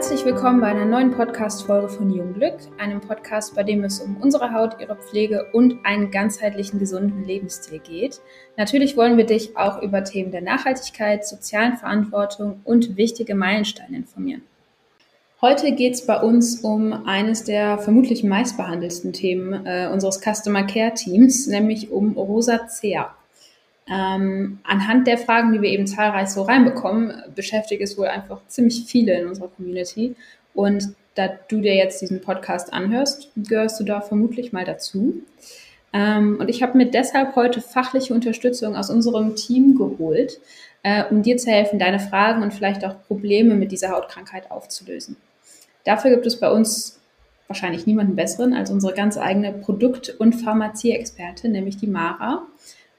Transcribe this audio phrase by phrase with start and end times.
[0.00, 4.54] Herzlich willkommen bei einer neuen Podcast-Folge von Jungglück, einem Podcast, bei dem es um unsere
[4.54, 8.22] Haut, ihre Pflege und einen ganzheitlichen, gesunden Lebensstil geht.
[8.56, 14.40] Natürlich wollen wir dich auch über Themen der Nachhaltigkeit, sozialen Verantwortung und wichtige Meilensteine informieren.
[15.42, 20.94] Heute geht es bei uns um eines der vermutlich meistbehandelsten Themen äh, unseres Customer Care
[20.94, 23.14] Teams, nämlich um Rosacea.
[23.90, 28.84] Ähm, anhand der Fragen, die wir eben zahlreich so reinbekommen, beschäftigt es wohl einfach ziemlich
[28.86, 30.14] viele in unserer Community.
[30.54, 35.14] Und da du dir jetzt diesen Podcast anhörst, gehörst du da vermutlich mal dazu.
[35.92, 40.40] Ähm, und ich habe mir deshalb heute fachliche Unterstützung aus unserem Team geholt,
[40.84, 45.16] äh, um dir zu helfen, deine Fragen und vielleicht auch Probleme mit dieser Hautkrankheit aufzulösen.
[45.84, 47.00] Dafür gibt es bei uns
[47.48, 52.46] wahrscheinlich niemanden besseren als unsere ganz eigene Produkt- und Pharmazie-Expertin, nämlich die Mara.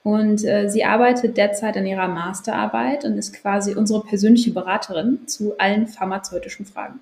[0.03, 5.57] Und äh, sie arbeitet derzeit an ihrer Masterarbeit und ist quasi unsere persönliche Beraterin zu
[5.59, 6.99] allen pharmazeutischen Fragen.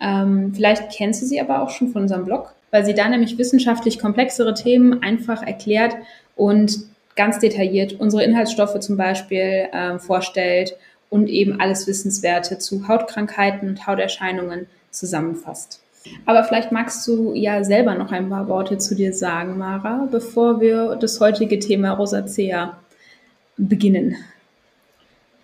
[0.00, 3.38] Ähm, vielleicht kennst du sie aber auch schon von unserem Blog, weil sie da nämlich
[3.38, 5.96] wissenschaftlich komplexere Themen einfach erklärt
[6.34, 6.80] und
[7.14, 10.76] ganz detailliert unsere Inhaltsstoffe zum Beispiel äh, vorstellt
[11.08, 15.80] und eben alles Wissenswerte zu Hautkrankheiten und Hauterscheinungen zusammenfasst.
[16.24, 20.60] Aber vielleicht magst du ja selber noch ein paar Worte zu dir sagen, Mara, bevor
[20.60, 22.78] wir das heutige Thema Rosacea
[23.56, 24.16] beginnen.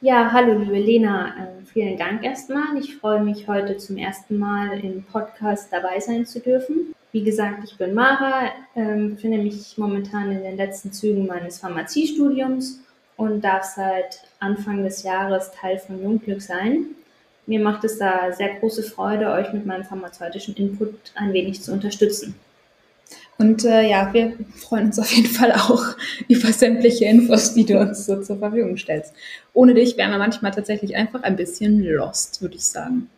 [0.00, 2.77] Ja, hallo liebe Lena, äh, vielen Dank erstmal.
[2.77, 6.92] Ich freue mich heute zum ersten Mal im Podcast dabei sein zu dürfen.
[7.12, 12.80] Wie gesagt, ich bin Mara, äh, befinde mich momentan in den letzten Zügen meines Pharmaziestudiums
[13.16, 16.86] und darf seit Anfang des Jahres Teil von Jungglück sein.
[17.46, 21.72] Mir macht es da sehr große Freude, euch mit meinem pharmazeutischen Input ein wenig zu
[21.72, 22.34] unterstützen.
[23.38, 25.82] Und äh, ja, wir freuen uns auf jeden Fall auch
[26.28, 29.12] über sämtliche Infos, die du uns so zur Verfügung stellst.
[29.52, 33.10] Ohne dich wären wir manchmal tatsächlich einfach ein bisschen lost, würde ich sagen.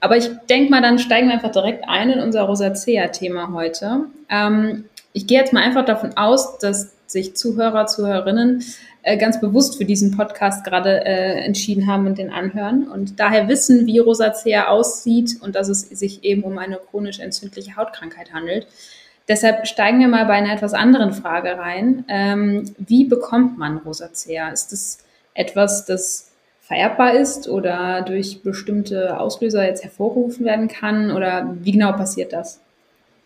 [0.00, 4.02] Aber ich denke mal, dann steigen wir einfach direkt ein in unser Rosacea-Thema heute.
[4.28, 8.62] Ähm, ich gehe jetzt mal einfach davon aus, dass sich Zuhörer, Zuhörerinnen
[9.02, 13.48] äh, ganz bewusst für diesen Podcast gerade äh, entschieden haben und den anhören und daher
[13.48, 18.66] wissen, wie Rosacea aussieht und dass es sich eben um eine chronisch entzündliche Hautkrankheit handelt.
[19.26, 22.04] Deshalb steigen wir mal bei einer etwas anderen Frage rein.
[22.08, 24.50] Ähm, wie bekommt man Rosacea?
[24.50, 24.98] Ist es
[25.32, 26.30] etwas, das
[26.60, 31.10] vererbbar ist oder durch bestimmte Auslöser jetzt hervorgerufen werden kann?
[31.10, 32.60] Oder wie genau passiert das?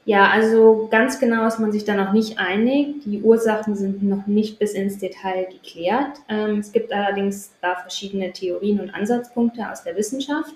[0.09, 3.03] Ja, also ganz genau ist man sich da noch nicht einig.
[3.05, 6.17] Die Ursachen sind noch nicht bis ins Detail geklärt.
[6.31, 10.55] Ähm, es gibt allerdings da verschiedene Theorien und Ansatzpunkte aus der Wissenschaft.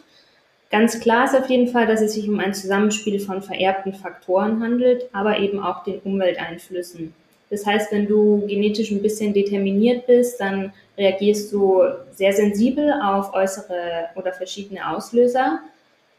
[0.70, 4.62] Ganz klar ist auf jeden Fall, dass es sich um ein Zusammenspiel von vererbten Faktoren
[4.62, 7.12] handelt, aber eben auch den Umwelteinflüssen.
[7.50, 13.34] Das heißt, wenn du genetisch ein bisschen determiniert bist, dann reagierst du sehr sensibel auf
[13.34, 15.60] äußere oder verschiedene Auslöser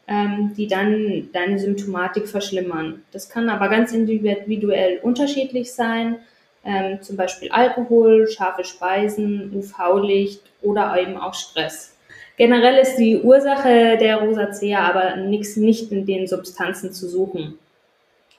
[0.06, 3.02] ähm, die dann deine Symptomatik verschlimmern.
[3.12, 6.16] Das kann aber ganz individuell unterschiedlich sein,
[6.64, 11.94] ähm, zum Beispiel Alkohol, scharfe Speisen, UV-Licht oder eben auch Stress.
[12.36, 17.58] Generell ist die Ursache der Rosacea aber nix, nicht in den Substanzen zu suchen.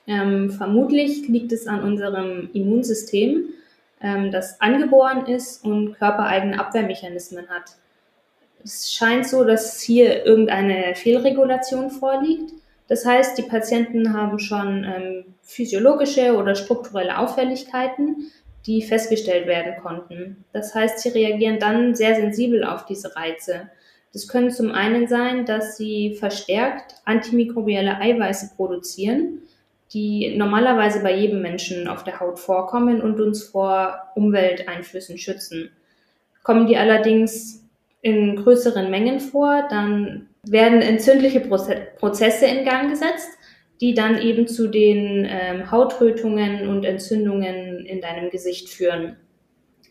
[0.06, 3.46] Ähm, vermutlich liegt es an unserem Immunsystem,
[4.00, 7.76] ähm, das angeboren ist und körpereigene Abwehrmechanismen hat.
[8.66, 12.50] Es scheint so, dass hier irgendeine Fehlregulation vorliegt.
[12.88, 18.32] Das heißt, die Patienten haben schon ähm, physiologische oder strukturelle Auffälligkeiten,
[18.66, 20.44] die festgestellt werden konnten.
[20.52, 23.70] Das heißt, sie reagieren dann sehr sensibel auf diese Reize.
[24.12, 29.42] Das können zum einen sein, dass sie verstärkt antimikrobielle Eiweiße produzieren,
[29.92, 35.70] die normalerweise bei jedem Menschen auf der Haut vorkommen und uns vor Umwelteinflüssen schützen.
[36.42, 37.65] Kommen die allerdings
[38.06, 43.30] in größeren Mengen vor, dann werden entzündliche Prozesse in Gang gesetzt,
[43.80, 49.16] die dann eben zu den ähm, Hautrötungen und Entzündungen in deinem Gesicht führen.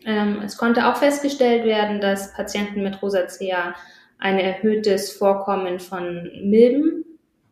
[0.06, 3.74] Ähm, es konnte auch festgestellt werden, dass Patienten mit Rosacea
[4.18, 7.04] ein erhöhtes Vorkommen von Milben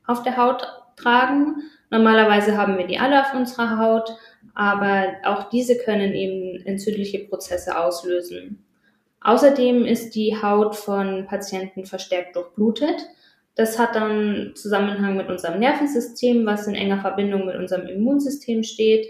[0.06, 0.66] auf der Haut
[0.96, 1.56] tragen.
[1.90, 4.16] Normalerweise haben wir die alle auf unserer Haut,
[4.54, 8.64] aber auch diese können eben entzündliche Prozesse auslösen.
[9.24, 13.06] Außerdem ist die Haut von Patienten verstärkt durchblutet.
[13.56, 19.06] Das hat dann Zusammenhang mit unserem Nervensystem, was in enger Verbindung mit unserem Immunsystem steht.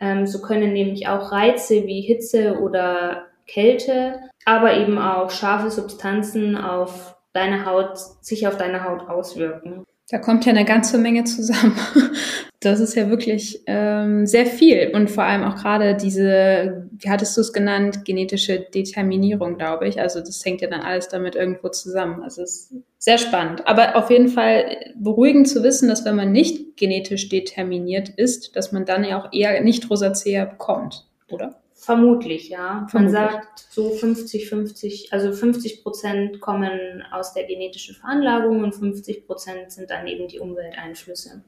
[0.00, 6.56] Ähm, so können nämlich auch Reize wie Hitze oder Kälte, aber eben auch scharfe Substanzen
[6.56, 9.84] auf deine Haut, sich auf deine Haut auswirken.
[10.08, 11.76] Da kommt ja eine ganze Menge zusammen.
[12.60, 17.36] Das ist ja wirklich ähm, sehr viel und vor allem auch gerade diese, wie hattest
[17.36, 20.00] du es genannt, genetische Determinierung, glaube ich.
[20.00, 22.22] Also das hängt ja dann alles damit irgendwo zusammen.
[22.22, 23.68] Also es ist sehr spannend.
[23.68, 28.72] Aber auf jeden Fall beruhigend zu wissen, dass wenn man nicht genetisch determiniert ist, dass
[28.72, 31.60] man dann ja auch eher nicht Rosacea bekommt, oder?
[31.86, 32.84] Vermutlich, ja.
[32.90, 32.92] Vermutlich.
[32.92, 39.24] Man sagt so 50, 50, also 50 Prozent kommen aus der genetischen Veranlagung und 50
[39.24, 41.44] Prozent sind dann eben die Umwelteinflüsse.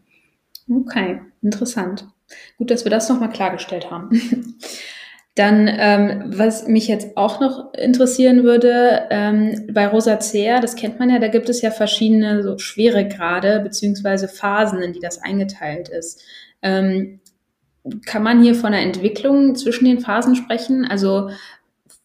[0.71, 2.07] Okay, interessant.
[2.57, 4.11] Gut, dass wir das nochmal klargestellt haben.
[5.35, 11.11] Dann, ähm, was mich jetzt auch noch interessieren würde, ähm, bei Rosacea, das kennt man
[11.11, 16.23] ja, da gibt es ja verschiedene so Schweregrade beziehungsweise Phasen, in die das eingeteilt ist.
[16.63, 17.21] Ähm,
[18.07, 20.85] kann man hier von einer Entwicklung zwischen den Phasen sprechen?
[20.85, 21.31] Also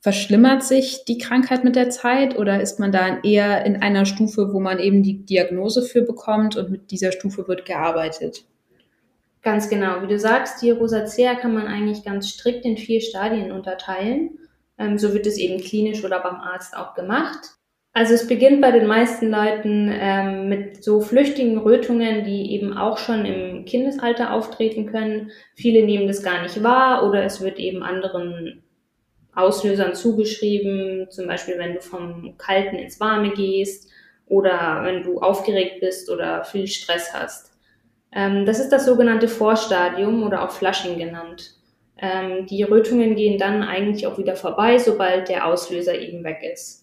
[0.01, 4.53] verschlimmert sich die Krankheit mit der Zeit oder ist man da eher in einer Stufe,
[4.53, 8.43] wo man eben die Diagnose für bekommt und mit dieser Stufe wird gearbeitet?
[9.41, 10.01] Ganz genau.
[10.01, 14.39] Wie du sagst, die Rosacea kann man eigentlich ganz strikt in vier Stadien unterteilen.
[14.77, 17.55] Ähm, so wird es eben klinisch oder beim Arzt auch gemacht.
[17.95, 22.97] Also es beginnt bei den meisten Leuten ähm, mit so flüchtigen Rötungen, die eben auch
[22.97, 25.31] schon im Kindesalter auftreten können.
[25.53, 28.63] Viele nehmen das gar nicht wahr oder es wird eben anderen
[29.35, 33.91] Auslösern zugeschrieben, zum Beispiel wenn du vom Kalten ins Warme gehst
[34.25, 37.51] oder wenn du aufgeregt bist oder viel Stress hast.
[38.11, 41.55] Ähm, das ist das sogenannte Vorstadium oder auch Flushing genannt.
[41.99, 46.82] Ähm, die Rötungen gehen dann eigentlich auch wieder vorbei, sobald der Auslöser eben weg ist.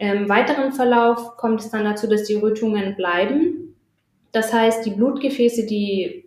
[0.00, 3.76] Im weiteren Verlauf kommt es dann dazu, dass die Rötungen bleiben.
[4.32, 6.24] Das heißt, die Blutgefäße, die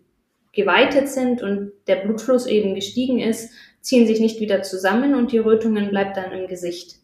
[0.52, 5.40] geweitet sind und der Blutfluss eben gestiegen ist, ziehen sich nicht wieder zusammen und die
[5.40, 6.98] Rötungen bleibt dann im Gesicht.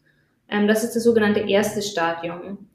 [0.48, 2.69] Ähm, das ist das sogenannte erste Stadium.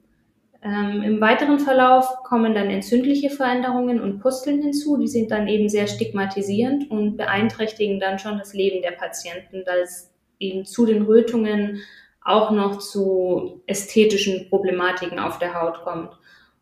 [0.61, 4.97] Ähm, Im weiteren Verlauf kommen dann entzündliche Veränderungen und Pusteln hinzu.
[4.97, 9.75] Die sind dann eben sehr stigmatisierend und beeinträchtigen dann schon das Leben der Patienten, da
[9.77, 11.79] es eben zu den Rötungen
[12.25, 16.11] auch noch zu ästhetischen Problematiken auf der Haut kommt.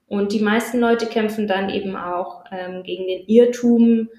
[0.07, 4.09] Und die meisten Leute kämpfen dann eben auch ähm, gegen den Irrtum,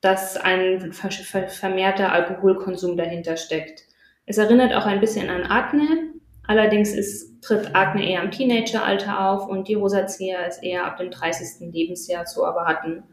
[0.00, 3.84] dass ein vermehrter Alkoholkonsum dahinter steckt.
[4.26, 6.12] Es erinnert auch ein bisschen an Akne,
[6.46, 11.10] Allerdings ist, tritt Akne eher im Teenageralter auf und die Rosacea ist eher ab dem
[11.10, 11.72] 30.
[11.72, 13.04] Lebensjahr zu erwarten.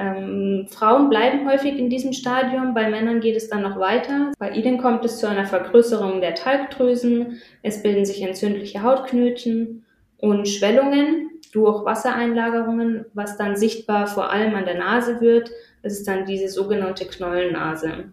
[0.00, 4.32] Ähm, Frauen bleiben häufig in diesem Stadium, bei Männern geht es dann noch weiter.
[4.38, 9.84] Bei ihnen kommt es zu einer Vergrößerung der Talgdrüsen, es bilden sich entzündliche Hautknötchen
[10.16, 15.50] und Schwellungen durch Wassereinlagerungen, was dann sichtbar vor allem an der Nase wird.
[15.82, 18.10] Das ist dann diese sogenannte Knollennase.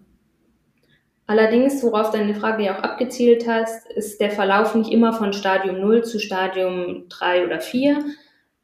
[1.25, 5.79] Allerdings, worauf deine Frage ja auch abgezielt hast, ist der Verlauf nicht immer von Stadium
[5.79, 7.99] 0 zu Stadium 3 oder 4.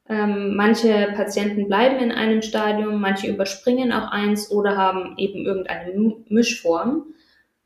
[0.08, 6.16] Ähm, manche Patienten bleiben in einem Stadium, manche überspringen auch eins oder haben eben irgendeine
[6.28, 7.06] Mischform.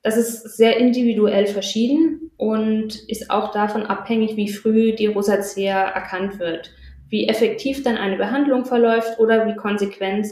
[0.02, 6.38] Das ist sehr individuell verschieden und ist auch davon abhängig, wie früh die Rosacea erkannt
[6.38, 6.70] wird,
[7.08, 10.28] wie effektiv dann eine Behandlung verläuft oder wie konsequent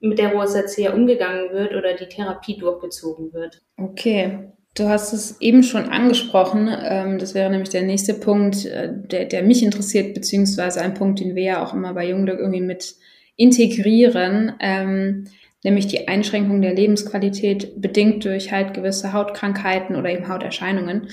[0.00, 3.62] mit der Rosacea umgegangen wird oder die Therapie durchgezogen wird.
[3.76, 4.50] Okay.
[4.76, 6.70] Du hast es eben schon angesprochen.
[6.82, 11.18] Ähm, das wäre nämlich der nächste Punkt, äh, der, der mich interessiert, beziehungsweise ein Punkt,
[11.20, 12.94] den wir ja auch immer bei Jungglück irgendwie mit
[13.36, 15.28] integrieren, ähm,
[15.64, 21.08] nämlich die Einschränkung der Lebensqualität bedingt durch halt gewisse Hautkrankheiten oder eben Hauterscheinungen.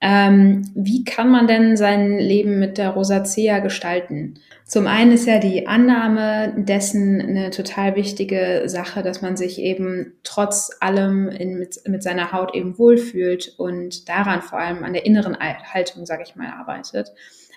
[0.00, 4.34] Ähm, wie kann man denn sein Leben mit der Rosacea gestalten?
[4.66, 10.12] Zum einen ist ja die Annahme dessen eine total wichtige Sache, dass man sich eben
[10.22, 15.06] trotz allem in, mit, mit seiner Haut eben wohlfühlt und daran vor allem an der
[15.06, 17.12] inneren Haltung, sage ich mal, arbeitet.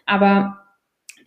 [0.06, 0.60] Aber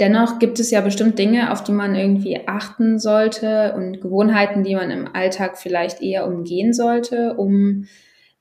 [0.00, 4.76] dennoch gibt es ja bestimmt Dinge, auf die man irgendwie achten sollte und Gewohnheiten, die
[4.76, 7.86] man im Alltag vielleicht eher umgehen sollte, um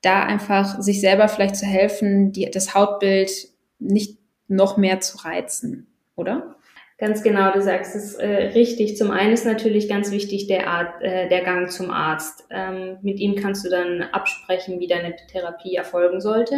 [0.01, 3.31] da einfach sich selber vielleicht zu helfen, die, das Hautbild
[3.79, 6.55] nicht noch mehr zu reizen, oder?
[7.01, 8.95] Ganz genau, du sagst es äh, richtig.
[8.95, 12.45] Zum einen ist natürlich ganz wichtig der, Art, äh, der Gang zum Arzt.
[12.51, 16.57] Ähm, mit ihm kannst du dann absprechen, wie deine Therapie erfolgen sollte.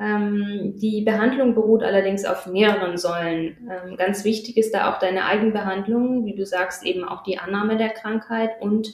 [0.00, 3.56] Ähm, die Behandlung beruht allerdings auf mehreren Säulen.
[3.70, 7.76] Ähm, ganz wichtig ist da auch deine Eigenbehandlung, wie du sagst, eben auch die Annahme
[7.76, 8.92] der Krankheit und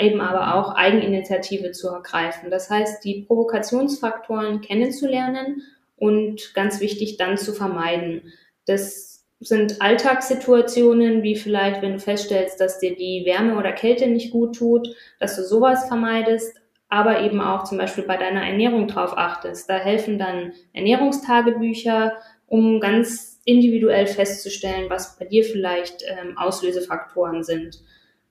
[0.00, 2.50] eben aber auch Eigeninitiative zu ergreifen.
[2.50, 5.62] Das heißt, die Provokationsfaktoren kennenzulernen
[5.96, 8.32] und ganz wichtig dann zu vermeiden.
[8.66, 14.32] Das sind Alltagssituationen, wie vielleicht, wenn du feststellst, dass dir die Wärme oder Kälte nicht
[14.32, 14.88] gut tut,
[15.20, 16.56] dass du sowas vermeidest,
[16.88, 19.68] aber eben auch zum Beispiel bei deiner Ernährung drauf achtest.
[19.68, 22.14] Da helfen dann Ernährungstagebücher,
[22.46, 27.80] um ganz individuell festzustellen, was bei dir vielleicht ähm, Auslösefaktoren sind.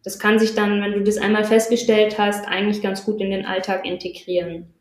[0.04, 3.46] Das kann sich dann, wenn du das einmal festgestellt hast, eigentlich ganz gut in den
[3.46, 4.74] Alltag integrieren.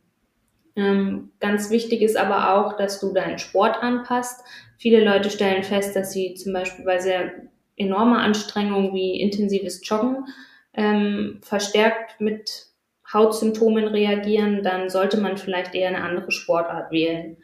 [0.76, 4.44] Ähm, ganz wichtig ist aber auch, dass du deinen Sport anpasst.
[4.78, 7.32] Viele Leute stellen fest, dass sie zum Beispiel bei sehr
[7.76, 10.26] enormer Anstrengung wie intensives Joggen
[10.74, 12.66] ähm, verstärkt mit
[13.12, 17.36] Hautsymptomen reagieren, dann sollte man vielleicht eher eine andere Sportart wählen.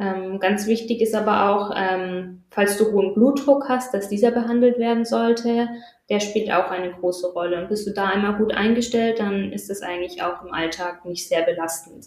[0.00, 4.78] Ähm, ganz wichtig ist aber auch, ähm, falls du hohen Blutdruck hast, dass dieser behandelt
[4.78, 5.68] werden sollte.
[6.08, 7.60] Der spielt auch eine große Rolle.
[7.60, 11.28] Und bist du da einmal gut eingestellt, dann ist es eigentlich auch im Alltag nicht
[11.28, 12.06] sehr belastend.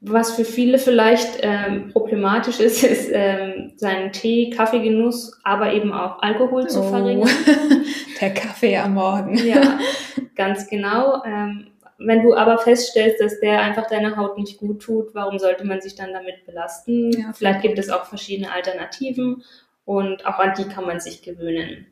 [0.00, 6.22] Was für viele vielleicht ähm, problematisch ist, ist ähm, seinen Tee, Kaffeegenuss, aber eben auch
[6.22, 7.28] Alkohol zu oh, verringern.
[8.20, 9.36] Der Kaffee am Morgen.
[9.36, 9.78] Ja,
[10.34, 11.22] ganz genau.
[11.24, 11.68] Ähm,
[11.98, 15.80] wenn du aber feststellst, dass der einfach deiner Haut nicht gut tut, warum sollte man
[15.80, 17.12] sich dann damit belasten?
[17.12, 19.44] Ja, vielleicht gibt es auch verschiedene Alternativen
[19.84, 21.86] und auch an die kann man sich gewöhnen.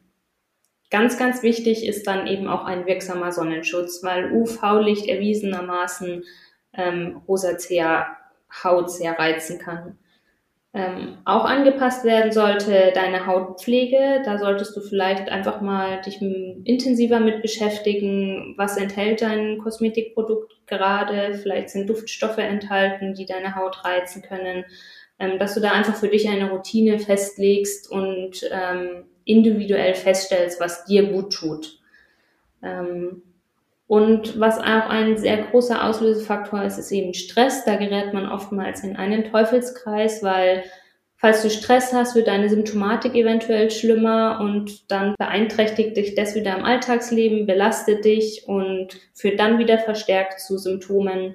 [0.91, 6.25] Ganz, ganz wichtig ist dann eben auch ein wirksamer Sonnenschutz, weil UV-Licht erwiesenermaßen
[6.73, 8.17] ähm, Rosacea
[8.65, 9.99] Haut sehr reizen kann.
[10.73, 14.23] Ähm, auch angepasst werden sollte deine Hautpflege.
[14.25, 18.55] Da solltest du vielleicht einfach mal dich intensiver mit beschäftigen.
[18.57, 21.35] Was enthält dein Kosmetikprodukt gerade?
[21.35, 24.65] Vielleicht sind Duftstoffe enthalten, die deine Haut reizen können.
[25.19, 30.85] Ähm, dass du da einfach für dich eine Routine festlegst und ähm, individuell feststellst, was
[30.85, 31.81] dir gut tut.
[32.63, 33.23] Ähm,
[33.91, 37.65] und was auch ein sehr großer Auslösefaktor ist, ist eben Stress.
[37.65, 40.63] Da gerät man oftmals in einen Teufelskreis, weil
[41.17, 46.57] falls du Stress hast, wird deine Symptomatik eventuell schlimmer und dann beeinträchtigt dich das wieder
[46.57, 51.35] im Alltagsleben, belastet dich und führt dann wieder verstärkt zu Symptomen.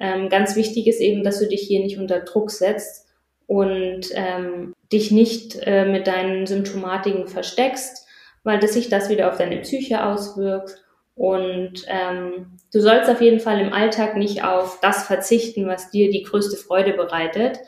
[0.00, 3.08] Ähm, ganz wichtig ist eben, dass du dich hier nicht unter Druck setzt
[3.46, 8.06] und ähm, dich nicht äh, mit deinen Symptomatiken versteckst,
[8.42, 10.80] weil das sich das wieder auf deine Psyche auswirkt
[11.14, 16.10] und ähm, du sollst auf jeden Fall im Alltag nicht auf das verzichten, was dir
[16.10, 17.60] die größte Freude bereitet,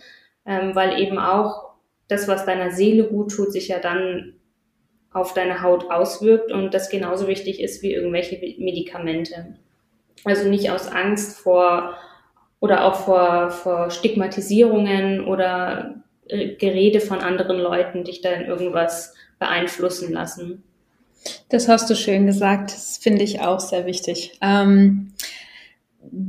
[0.45, 1.71] ähm, weil eben auch
[2.09, 4.35] das, was deiner Seele gut tut, sich ja dann
[5.13, 9.57] auf deine Haut auswirkt und das genauso wichtig ist wie irgendwelche Medikamente.
[10.25, 11.97] Also nicht aus Angst vor
[12.61, 19.15] oder auch vor, vor Stigmatisierungen oder äh, Gerede von anderen Leuten dich da in irgendwas
[19.39, 20.65] beeinflussen lassen.
[21.49, 22.73] Das hast du schön gesagt.
[22.73, 24.39] Das finde ich auch sehr wichtig.
[24.41, 25.13] Ähm,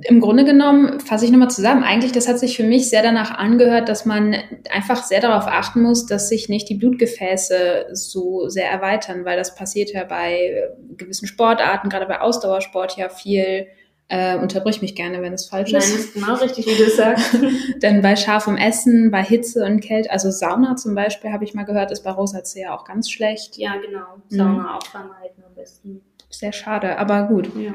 [0.04, 1.84] Im Grunde genommen fasse ich nochmal zusammen.
[1.84, 4.36] Eigentlich, das hat sich für mich sehr danach angehört, dass man
[4.72, 9.56] einfach sehr darauf achten muss, dass sich nicht die Blutgefäße so sehr erweitern, weil das
[9.56, 13.68] passiert ja bei gewissen Sportarten, gerade bei Ausdauersport ja viel
[14.10, 15.90] äh, unterbrich mich gerne, wenn es falsch Nein, ist.
[15.90, 17.38] Nein, ist genau richtig, wie du es sagst.
[17.82, 21.64] Denn bei scharfem Essen, bei Hitze und Kälte, also Sauna zum Beispiel, habe ich mal
[21.64, 23.58] gehört, ist bei Rosacea auch ganz schlecht.
[23.58, 24.22] Ja, genau.
[24.30, 24.68] Sauna mhm.
[24.68, 26.02] auch vermeiden am besten.
[26.30, 27.50] Sehr schade, aber gut.
[27.58, 27.74] Ja.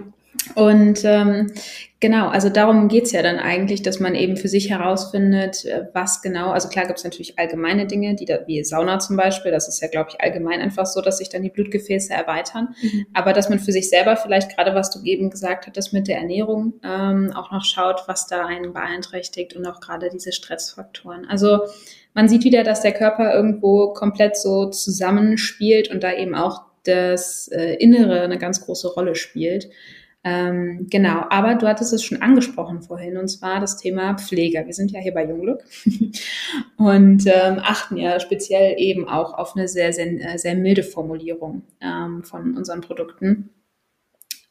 [0.54, 1.52] Und ähm,
[2.00, 6.22] genau, also darum geht's ja dann eigentlich, dass man eben für sich herausfindet, äh, was
[6.22, 9.80] genau, also klar gibt's natürlich allgemeine Dinge, die da, wie Sauna zum Beispiel, das ist
[9.82, 12.74] ja, glaube ich, allgemein einfach so, dass sich dann die Blutgefäße erweitern.
[12.82, 13.06] Mhm.
[13.12, 16.18] Aber dass man für sich selber vielleicht gerade, was du eben gesagt hattest mit der
[16.18, 21.26] Ernährung, ähm, auch noch schaut, was da einen beeinträchtigt und auch gerade diese Stressfaktoren.
[21.28, 21.60] Also
[22.14, 27.48] man sieht wieder, dass der Körper irgendwo komplett so zusammenspielt und da eben auch das
[27.48, 29.70] äh, Innere eine ganz große Rolle spielt.
[30.24, 34.64] Ähm, genau, aber du hattest es schon angesprochen vorhin, und zwar das Thema Pfleger.
[34.66, 35.64] Wir sind ja hier bei Jungglück
[36.76, 41.62] und ähm, achten ja speziell eben auch auf eine sehr, sehr, äh, sehr milde Formulierung
[41.80, 43.50] ähm, von unseren Produkten,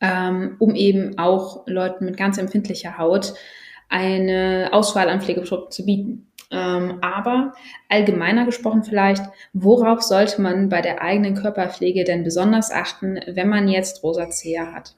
[0.01, 3.34] ähm, um eben auch Leuten mit ganz empfindlicher Haut
[3.88, 6.32] eine Auswahl an Pflegeprodukten zu bieten.
[6.51, 7.54] Ähm, aber
[7.88, 9.24] allgemeiner gesprochen vielleicht,
[9.54, 14.96] worauf sollte man bei der eigenen Körperpflege denn besonders achten, wenn man jetzt Rosacea hat?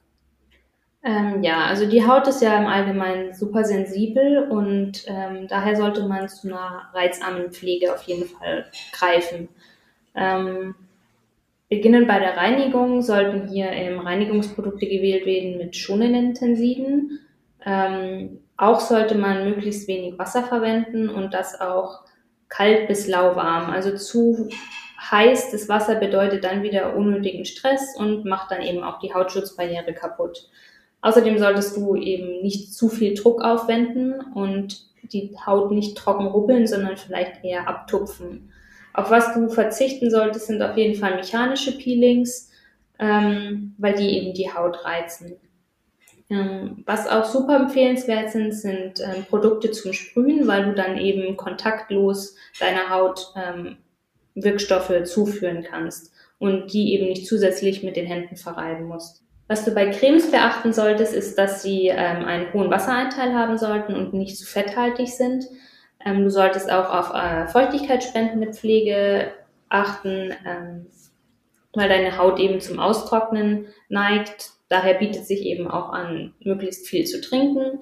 [1.04, 6.08] Ähm, ja, also die Haut ist ja im Allgemeinen super sensibel und ähm, daher sollte
[6.08, 9.50] man zu einer reizarmen Pflege auf jeden Fall greifen.
[10.14, 10.74] Ähm,
[11.68, 17.20] beginnend bei der Reinigung sollten hier ähm, Reinigungsprodukte gewählt werden mit schonenden Tensiden.
[17.66, 22.04] Ähm, auch sollte man möglichst wenig Wasser verwenden und das auch
[22.48, 23.70] kalt bis lauwarm.
[23.70, 24.48] Also zu
[25.10, 29.92] heiß das Wasser bedeutet dann wieder unnötigen Stress und macht dann eben auch die Hautschutzbarriere
[29.92, 30.48] kaputt.
[31.04, 36.66] Außerdem solltest du eben nicht zu viel Druck aufwenden und die Haut nicht trocken rubbeln,
[36.66, 38.50] sondern vielleicht eher abtupfen.
[38.94, 42.50] Auf was du verzichten solltest, sind auf jeden Fall mechanische Peelings,
[42.98, 45.36] ähm, weil die eben die Haut reizen.
[46.30, 51.36] Ähm, was auch super empfehlenswert sind, sind ähm, Produkte zum Sprühen, weil du dann eben
[51.36, 53.76] kontaktlos deiner Haut ähm,
[54.34, 59.24] Wirkstoffe zuführen kannst und die eben nicht zusätzlich mit den Händen verreiben musst.
[59.46, 63.94] Was du bei Cremes beachten solltest, ist, dass sie ähm, einen hohen Wassereinteil haben sollten
[63.94, 65.44] und nicht zu fetthaltig sind.
[66.04, 69.32] Ähm, du solltest auch auf äh, feuchtigkeitsspendende Pflege
[69.68, 70.86] achten, ähm,
[71.74, 74.50] weil deine Haut eben zum Austrocknen neigt.
[74.68, 77.80] Daher bietet sich eben auch an, möglichst viel zu trinken.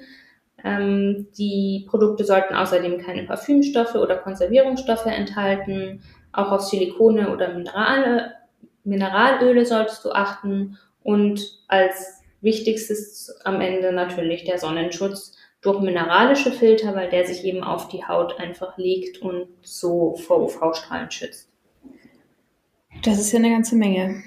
[0.65, 6.03] Ähm, die Produkte sollten außerdem keine Parfümstoffe oder Konservierungsstoffe enthalten.
[6.33, 8.33] Auch auf Silikone oder Minerale,
[8.85, 16.95] Mineralöle solltest du achten und als wichtigstes am Ende natürlich der Sonnenschutz durch mineralische Filter,
[16.95, 21.49] weil der sich eben auf die Haut einfach legt und so vor UV-Strahlen schützt.
[23.05, 24.23] Das ist ja eine ganze Menge.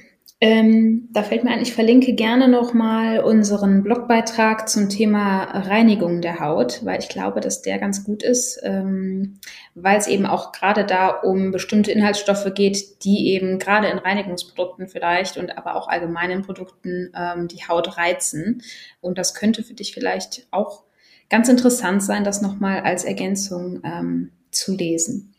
[0.48, 6.40] Ähm, da fällt mir ein, ich verlinke gerne nochmal unseren Blogbeitrag zum Thema Reinigung der
[6.40, 9.40] Haut, weil ich glaube, dass der ganz gut ist, ähm,
[9.74, 14.88] weil es eben auch gerade da um bestimmte Inhaltsstoffe geht, die eben gerade in Reinigungsprodukten
[14.88, 18.62] vielleicht und aber auch allgemeinen Produkten ähm, die Haut reizen.
[19.02, 20.84] Und das könnte für dich vielleicht auch
[21.28, 25.34] ganz interessant sein, das nochmal als Ergänzung ähm, zu lesen.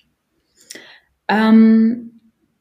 [1.28, 2.15] Ähm,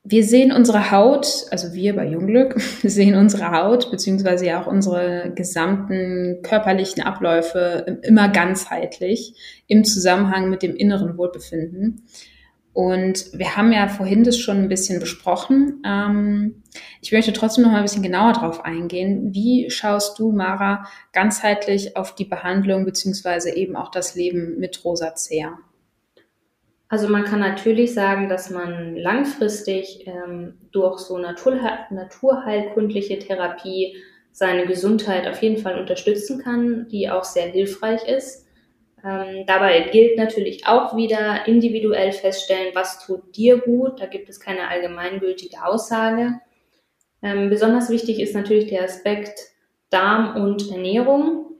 [0.07, 5.31] wir sehen unsere Haut, also wir bei Jungglück, sehen unsere Haut beziehungsweise ja auch unsere
[5.35, 9.33] gesamten körperlichen Abläufe immer ganzheitlich
[9.67, 12.03] im Zusammenhang mit dem inneren Wohlbefinden.
[12.71, 15.81] Und wir haben ja vorhin das schon ein bisschen besprochen.
[15.85, 16.61] Ähm,
[17.01, 19.33] ich möchte trotzdem noch mal ein bisschen genauer drauf eingehen.
[19.33, 25.57] Wie schaust du, Mara, ganzheitlich auf die Behandlung beziehungsweise eben auch das Leben mit Rosacea?
[26.95, 33.97] Also man kann natürlich sagen, dass man langfristig ähm, durch so Naturheil naturheilkundliche Therapie
[34.31, 38.47] seine Gesundheit auf jeden Fall unterstützen kann, die auch sehr hilfreich ist.
[39.03, 43.99] Ähm, dabei gilt natürlich auch wieder individuell feststellen, was tut dir gut.
[43.99, 46.39] Da gibt es keine allgemeingültige Aussage.
[47.21, 49.37] Ähm, besonders wichtig ist natürlich der Aspekt
[49.89, 51.57] Darm und Ernährung.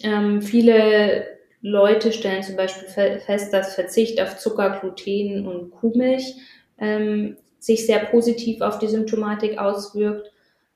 [0.00, 1.33] Ähm, viele
[1.66, 6.36] Leute stellen zum Beispiel fest, dass Verzicht auf Zucker, Gluten und Kuhmilch
[6.76, 10.30] ähm, sich sehr positiv auf die Symptomatik auswirkt.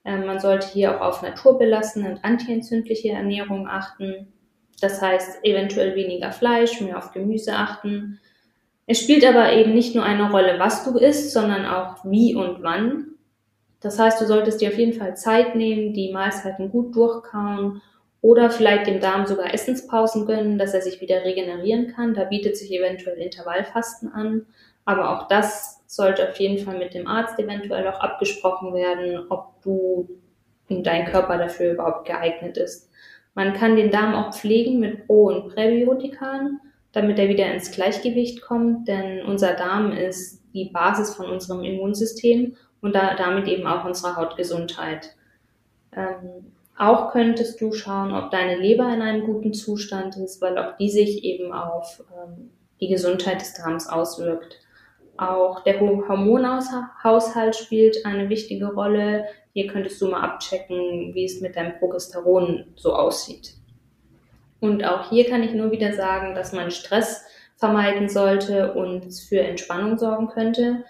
[0.07, 4.33] Ähm, man sollte hier auch auf naturbelassene und antientzündliche Ernährung achten.
[4.81, 8.19] Das heißt, eventuell weniger Fleisch, mehr auf Gemüse achten.
[8.87, 12.63] Es spielt aber eben nicht nur eine Rolle, was du isst, sondern auch wie und
[12.63, 13.09] wann.
[13.81, 17.83] Das heißt, du solltest dir auf jeden Fall Zeit nehmen, die Mahlzeiten gut durchkauen
[18.21, 22.15] oder vielleicht dem Darm sogar Essenspausen gönnen, dass er sich wieder regenerieren kann.
[22.15, 24.47] Da bietet sich eventuell Intervallfasten an.
[24.85, 29.61] Aber auch das sollte auf jeden Fall mit dem Arzt eventuell auch abgesprochen werden, ob
[29.63, 30.09] du
[30.69, 32.91] und dein Körper dafür überhaupt geeignet ist.
[33.35, 36.61] Man kann den Darm auch pflegen mit Pro- und Präbiotikern,
[36.93, 42.57] damit er wieder ins Gleichgewicht kommt, denn unser Darm ist die Basis von unserem Immunsystem
[42.81, 45.15] und da, damit eben auch unserer Hautgesundheit.
[45.95, 50.77] Ähm, auch könntest du schauen, ob deine Leber in einem guten Zustand ist, weil auch
[50.77, 54.61] die sich eben auf ähm, die Gesundheit des Darms auswirkt.
[55.17, 59.25] Auch der Hormonhaushalt spielt eine wichtige Rolle.
[59.53, 63.55] Hier könntest du mal abchecken, wie es mit deinem Progesteron so aussieht.
[64.61, 67.25] Und auch hier kann ich nur wieder sagen, dass man Stress
[67.57, 70.85] vermeiden sollte und für Entspannung sorgen könnte.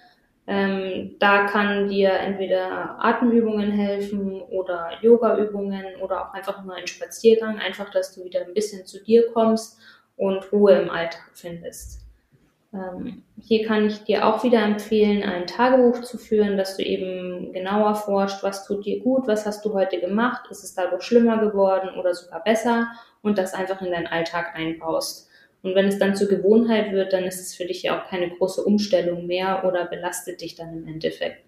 [0.50, 7.58] Ähm, da kann dir entweder Atemübungen helfen oder Yogaübungen oder auch einfach nur ein Spaziergang,
[7.58, 9.78] einfach, dass du wieder ein bisschen zu dir kommst
[10.16, 12.00] und Ruhe im Alltag findest.
[12.72, 17.52] Ähm, hier kann ich dir auch wieder empfehlen, ein Tagebuch zu führen, dass du eben
[17.52, 21.38] genauer forscht, was tut dir gut, was hast du heute gemacht, ist es dadurch schlimmer
[21.38, 22.88] geworden oder sogar besser
[23.20, 25.27] und das einfach in deinen Alltag einbaust.
[25.62, 28.30] Und wenn es dann zur Gewohnheit wird, dann ist es für dich ja auch keine
[28.30, 31.42] große Umstellung mehr oder belastet dich dann im Endeffekt.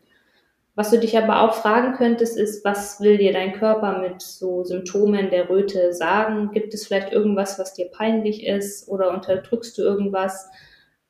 [0.75, 4.65] Was du dich aber auch fragen könntest, ist, was will dir dein Körper mit so
[4.65, 6.53] Symptomen der Röte sagen?
[6.53, 10.49] Gibt es vielleicht irgendwas, was dir peinlich ist oder unterdrückst du irgendwas?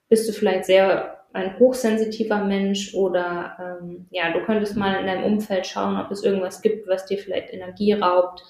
[0.08, 5.24] Bist du vielleicht sehr ein hochsensitiver Mensch oder ähm, ja, du könntest mal in deinem
[5.24, 8.42] Umfeld schauen, ob es irgendwas gibt, was dir vielleicht Energie raubt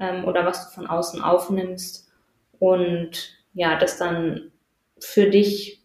[0.00, 2.10] ähm, oder was du von außen aufnimmst.
[2.58, 4.50] Und ja, das dann
[4.98, 5.82] für dich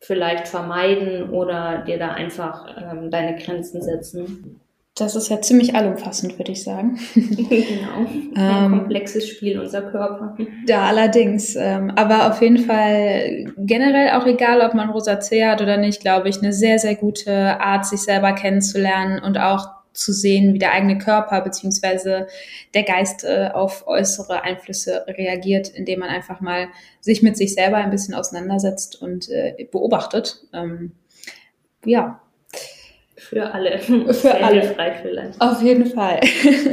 [0.00, 4.60] vielleicht vermeiden oder dir da einfach ähm, deine Grenzen setzen.
[4.96, 6.98] Das ist ja ziemlich allumfassend, würde ich sagen.
[7.14, 8.06] genau.
[8.34, 10.36] Ein ähm, komplexes Spiel, unser Körper.
[10.66, 11.56] Da allerdings.
[11.56, 16.28] Ähm, aber auf jeden Fall generell auch egal, ob man Rosacea hat oder nicht, glaube
[16.28, 20.72] ich, eine sehr, sehr gute Art, sich selber kennenzulernen und auch zu sehen, wie der
[20.72, 22.26] eigene Körper beziehungsweise
[22.74, 26.68] der Geist äh, auf äußere Einflüsse reagiert, indem man einfach mal
[27.00, 30.40] sich mit sich selber ein bisschen auseinandersetzt und äh, beobachtet.
[30.52, 30.92] Ähm,
[31.84, 32.20] ja.
[33.16, 33.78] Für alle.
[33.80, 34.60] Für Sehr alle.
[34.60, 36.20] Hilfreich Auf jeden Fall.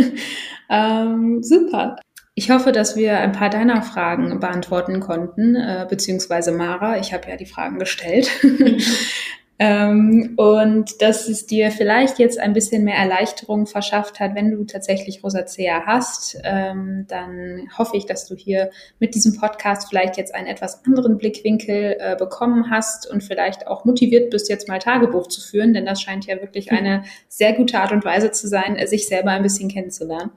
[0.70, 1.98] ähm, super.
[2.40, 7.00] Ich hoffe, dass wir ein paar deiner Fragen beantworten konnten, äh, beziehungsweise Mara.
[7.00, 8.30] Ich habe ja die Fragen gestellt.
[9.60, 14.64] ähm, und dass es dir vielleicht jetzt ein bisschen mehr Erleichterung verschafft hat, wenn du
[14.66, 16.38] tatsächlich Rosacea hast.
[16.44, 21.18] Ähm, dann hoffe ich, dass du hier mit diesem Podcast vielleicht jetzt einen etwas anderen
[21.18, 25.86] Blickwinkel äh, bekommen hast und vielleicht auch motiviert bist, jetzt mal Tagebuch zu führen, denn
[25.86, 29.44] das scheint ja wirklich eine sehr gute Art und Weise zu sein, sich selber ein
[29.44, 30.32] bisschen kennenzulernen.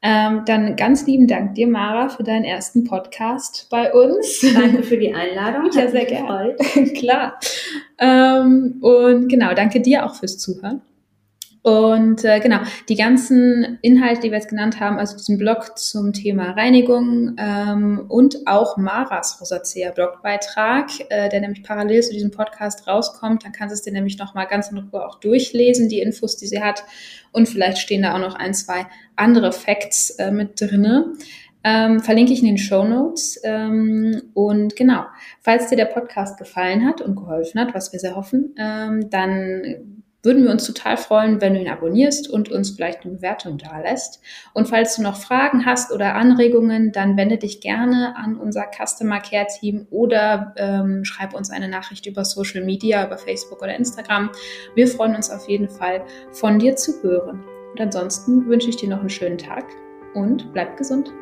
[0.00, 4.40] Ähm, dann ganz lieben Dank dir, Mara, für deinen ersten Podcast bei uns.
[4.54, 5.70] Danke für die Einladung.
[5.72, 6.54] ja, sehr gerne.
[6.94, 7.38] Klar.
[7.98, 10.82] Ähm, und genau, danke dir auch fürs Zuhören.
[11.68, 16.14] Und äh, genau, die ganzen Inhalte, die wir jetzt genannt haben, also diesen Blog zum
[16.14, 22.88] Thema Reinigung ähm, und auch Maras Rosacea Blogbeitrag, äh, der nämlich parallel zu diesem Podcast
[22.88, 26.38] rauskommt, dann kannst du es dir nämlich nochmal ganz in Ruhe auch durchlesen, die Infos,
[26.38, 26.84] die sie hat.
[27.32, 31.12] Und vielleicht stehen da auch noch ein, zwei andere Facts äh, mit drinne.
[31.64, 33.38] Ähm, verlinke ich in den Show Notes.
[33.44, 35.04] Ähm, und genau,
[35.42, 39.97] falls dir der Podcast gefallen hat und geholfen hat, was wir sehr hoffen, ähm, dann
[40.22, 43.80] würden wir uns total freuen, wenn du ihn abonnierst und uns vielleicht eine Bewertung da
[43.80, 44.20] lässt.
[44.52, 49.20] Und falls du noch Fragen hast oder Anregungen, dann wende dich gerne an unser Customer
[49.20, 54.30] Care Team oder ähm, schreib uns eine Nachricht über Social Media, über Facebook oder Instagram.
[54.74, 57.44] Wir freuen uns auf jeden Fall, von dir zu hören.
[57.72, 59.64] Und ansonsten wünsche ich dir noch einen schönen Tag
[60.14, 61.12] und bleib gesund.